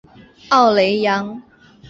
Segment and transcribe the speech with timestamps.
[0.49, 1.39] 奥雷扬。